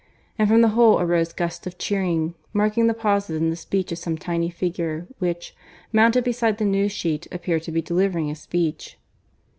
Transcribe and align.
And 0.39 0.49
from 0.49 0.61
the 0.61 0.69
whole 0.69 0.99
arose 0.99 1.31
gusts 1.31 1.67
of 1.67 1.77
cheering, 1.77 2.33
marking 2.53 2.87
the 2.87 2.95
pauses 2.95 3.39
in 3.39 3.51
the 3.51 3.55
speech 3.55 3.91
of 3.91 3.99
some 3.99 4.17
tiny 4.17 4.49
figure 4.49 5.05
which, 5.19 5.55
mounted 5.93 6.23
beside 6.23 6.57
the 6.57 6.65
news 6.65 6.91
sheet, 6.91 7.27
appeared 7.31 7.61
to 7.61 7.71
be 7.71 7.83
delivering 7.83 8.31
a 8.31 8.35
speech. 8.35 8.97